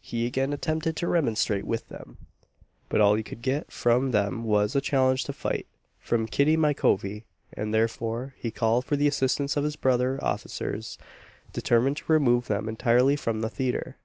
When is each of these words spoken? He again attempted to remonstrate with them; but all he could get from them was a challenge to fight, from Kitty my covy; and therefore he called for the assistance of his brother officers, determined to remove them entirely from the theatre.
He 0.00 0.26
again 0.26 0.52
attempted 0.52 0.94
to 0.94 1.08
remonstrate 1.08 1.64
with 1.66 1.88
them; 1.88 2.18
but 2.88 3.00
all 3.00 3.16
he 3.16 3.24
could 3.24 3.42
get 3.42 3.72
from 3.72 4.12
them 4.12 4.44
was 4.44 4.76
a 4.76 4.80
challenge 4.80 5.24
to 5.24 5.32
fight, 5.32 5.66
from 5.98 6.28
Kitty 6.28 6.56
my 6.56 6.72
covy; 6.72 7.24
and 7.52 7.74
therefore 7.74 8.32
he 8.38 8.52
called 8.52 8.84
for 8.84 8.94
the 8.94 9.08
assistance 9.08 9.56
of 9.56 9.64
his 9.64 9.74
brother 9.74 10.22
officers, 10.22 10.98
determined 11.52 11.96
to 11.96 12.12
remove 12.12 12.46
them 12.46 12.68
entirely 12.68 13.16
from 13.16 13.40
the 13.40 13.50
theatre. 13.50 13.96